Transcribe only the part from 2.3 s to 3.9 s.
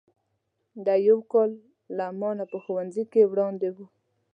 نه په ښوونځي کې وړاندې و.